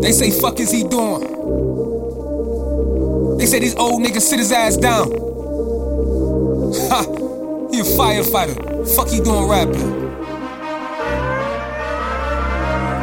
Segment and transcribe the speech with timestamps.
[0.00, 1.38] They say, fuck is he doing?
[3.38, 5.10] They say these old niggas sit his ass down.
[6.88, 7.04] Ha!
[7.70, 8.56] He a firefighter.
[8.96, 10.00] Fuck he doing rapping.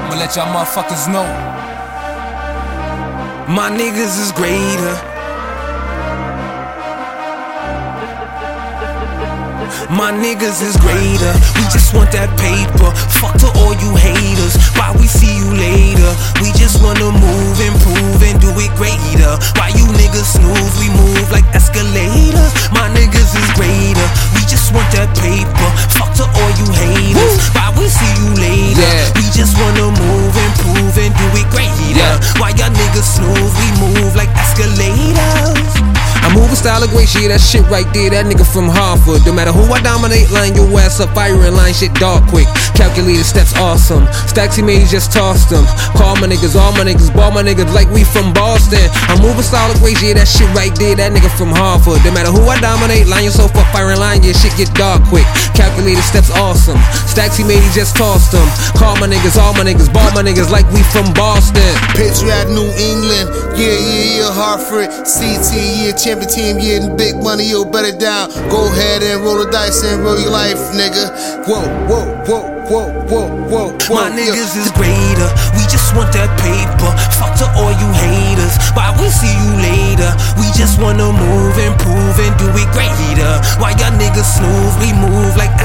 [0.04, 1.26] I'ma let y'all motherfuckers know.
[3.54, 5.17] My niggas is greater.
[9.86, 11.34] My niggas is greater.
[11.54, 12.90] We just want that paper.
[13.22, 14.58] Fuck to all you haters.
[14.74, 16.12] Why we see you later?
[16.42, 19.34] We just wanna move, improve, and do it greater.
[19.54, 20.76] Why you niggas snooze?
[20.82, 22.52] We move like escalators.
[22.74, 24.08] My niggas is greater.
[24.34, 25.70] We just want that paper.
[25.94, 27.38] Fuck to all you haters.
[27.54, 28.82] Why we see you later?
[28.82, 29.14] Yeah.
[29.14, 31.94] We just wanna move, improve, and do it greater.
[31.94, 32.18] Yeah.
[32.42, 33.54] Why y'all niggas snooze?
[33.62, 35.97] We move like escalators.
[36.24, 39.26] I move in style of great shit, that shit right there, that nigga from Hartford.
[39.26, 42.48] No matter who I dominate, line your ass up, firing line shit dark quick.
[42.78, 44.06] Calculated steps awesome.
[44.30, 45.66] Stacks he made, he just tossed them.
[45.98, 48.84] Call my niggas, all my niggas, ball my niggas like we from Boston.
[49.10, 52.04] I move in style of great shit, that shit right there, that nigga from Hartford.
[52.06, 55.26] No matter who I dominate, line yourself up, firing line, yeah, shit get dark quick.
[55.58, 56.78] Calculated steps awesome.
[57.10, 58.46] Stacks he made, he just tossed them.
[58.78, 61.66] Call my niggas, all my niggas, ball my niggas like we from Boston.
[61.98, 67.52] Patriot New England, yeah, yeah, yeah, Hartford, CT, yeah, champion team, yeah, and big money,
[67.52, 68.32] yo, better down.
[68.48, 71.12] Go ahead and roll the dice and roll your life, nigga.
[71.44, 73.92] Whoa, whoa, whoa, whoa, whoa, whoa, whoa.
[73.92, 74.32] My yeah.
[74.32, 75.28] niggas is greater.
[75.60, 76.92] We just want that paper.
[77.20, 78.56] Fuck to all you haters.
[78.72, 80.08] Why we see you later?
[80.40, 83.34] We just wanna move, improve, and do it greater.
[83.60, 84.76] Why y'all niggas snooze?
[84.80, 85.57] We move like.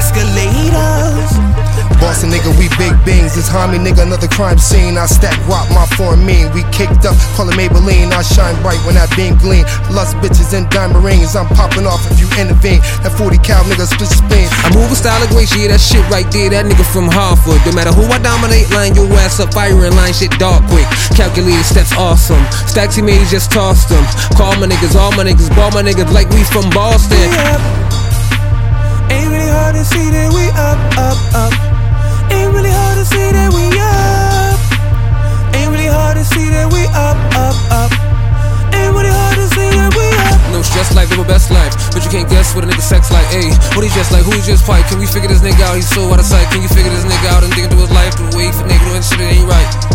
[2.13, 3.33] Boston nigga, we big beans.
[3.33, 5.01] This homie nigga, another crime scene.
[5.01, 6.45] I stack rock, my foreign mean.
[6.53, 8.13] We kicked up, call it Maybelline.
[8.13, 9.65] I shine bright when that beam gleam.
[9.89, 11.33] Lust bitches and diamond rings.
[11.33, 12.85] I'm popping off if you intervene.
[13.01, 14.45] That 40 cal nigga split spleen.
[14.61, 17.57] I move in style of great shit, that shit right there, that nigga from Hartford.
[17.65, 20.85] No matter who I dominate, line your ass up, firing line shit dark quick.
[21.17, 22.45] Calculated steps awesome.
[22.69, 24.05] Stacks he made, he just tossed them.
[24.37, 27.17] Call my niggas, all my niggas, ball my niggas like we from Boston.
[27.17, 27.82] Ain't
[41.53, 41.73] life.
[41.93, 43.25] But you can't guess what a nigga sex like.
[43.31, 44.25] Ayy, what he just like?
[44.25, 44.83] Who he just fight?
[44.89, 45.77] Can we figure this nigga out?
[45.77, 46.49] He's so out of sight.
[46.49, 48.17] Can you figure this nigga out and dig into his life?
[48.17, 49.92] The way for nigga doing shit that ain't right.